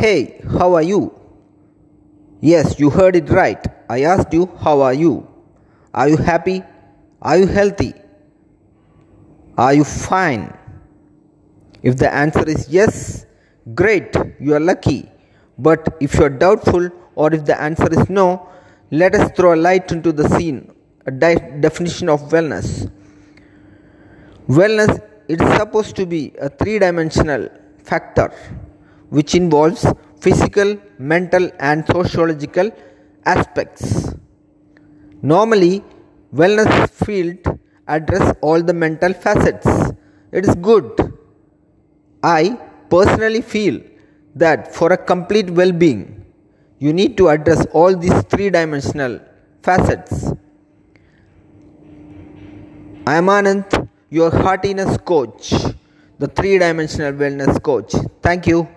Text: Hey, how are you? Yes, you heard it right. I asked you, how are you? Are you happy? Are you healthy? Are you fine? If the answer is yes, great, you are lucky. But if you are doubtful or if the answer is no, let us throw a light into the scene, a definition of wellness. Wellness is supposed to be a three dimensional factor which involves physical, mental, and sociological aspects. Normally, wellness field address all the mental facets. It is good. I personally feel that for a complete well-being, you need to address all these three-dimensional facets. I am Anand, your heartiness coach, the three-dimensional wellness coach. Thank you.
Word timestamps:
Hey, 0.00 0.40
how 0.56 0.74
are 0.74 0.82
you? 0.82 1.12
Yes, 2.40 2.78
you 2.78 2.88
heard 2.88 3.16
it 3.16 3.30
right. 3.30 3.66
I 3.90 4.02
asked 4.02 4.32
you, 4.32 4.46
how 4.60 4.80
are 4.80 4.94
you? 4.94 5.26
Are 5.92 6.08
you 6.08 6.16
happy? 6.16 6.62
Are 7.20 7.36
you 7.36 7.48
healthy? 7.48 7.94
Are 9.56 9.74
you 9.74 9.82
fine? 9.82 10.56
If 11.82 11.96
the 11.96 12.14
answer 12.14 12.48
is 12.48 12.68
yes, 12.68 13.26
great, 13.74 14.14
you 14.38 14.54
are 14.54 14.60
lucky. 14.60 15.10
But 15.58 15.96
if 15.98 16.14
you 16.14 16.26
are 16.26 16.30
doubtful 16.30 16.90
or 17.16 17.34
if 17.34 17.44
the 17.44 17.60
answer 17.60 17.88
is 17.90 18.08
no, 18.08 18.48
let 18.92 19.16
us 19.16 19.32
throw 19.32 19.54
a 19.54 19.56
light 19.56 19.90
into 19.90 20.12
the 20.12 20.28
scene, 20.28 20.70
a 21.06 21.10
definition 21.10 22.08
of 22.08 22.20
wellness. 22.28 22.88
Wellness 24.46 25.02
is 25.26 25.40
supposed 25.56 25.96
to 25.96 26.06
be 26.06 26.34
a 26.40 26.48
three 26.48 26.78
dimensional 26.78 27.48
factor 27.82 28.32
which 29.10 29.34
involves 29.34 29.86
physical, 30.20 30.78
mental, 30.98 31.50
and 31.60 31.86
sociological 31.86 32.70
aspects. 33.24 34.14
Normally, 35.22 35.84
wellness 36.34 36.90
field 36.90 37.58
address 37.86 38.34
all 38.40 38.62
the 38.62 38.74
mental 38.74 39.12
facets. 39.12 39.66
It 40.32 40.46
is 40.46 40.54
good. 40.56 41.14
I 42.22 42.58
personally 42.90 43.42
feel 43.42 43.80
that 44.34 44.74
for 44.74 44.92
a 44.92 44.96
complete 44.96 45.50
well-being, 45.50 46.24
you 46.78 46.92
need 46.92 47.16
to 47.16 47.28
address 47.28 47.66
all 47.72 47.96
these 47.96 48.22
three-dimensional 48.24 49.20
facets. 49.62 50.32
I 53.06 53.16
am 53.16 53.26
Anand, 53.26 53.88
your 54.10 54.30
heartiness 54.30 54.98
coach, 54.98 55.54
the 56.18 56.28
three-dimensional 56.28 57.14
wellness 57.14 57.62
coach. 57.62 57.94
Thank 58.22 58.46
you. 58.46 58.68